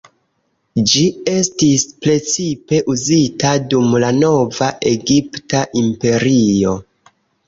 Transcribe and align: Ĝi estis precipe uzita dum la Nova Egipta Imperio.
Ĝi 0.91 1.01
estis 1.33 1.83
precipe 2.05 2.79
uzita 2.93 3.51
dum 3.73 3.91
la 4.05 4.09
Nova 4.21 4.71
Egipta 4.93 5.61
Imperio. 5.83 6.73